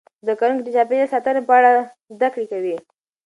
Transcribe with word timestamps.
زده 0.23 0.33
کوونکي 0.39 0.63
د 0.63 0.69
چاپیریال 0.75 1.09
ساتنې 1.13 1.41
په 1.47 1.53
اړه 1.59 1.71
زده 2.15 2.27
کړه 2.33 2.45
کوي. 2.51 2.75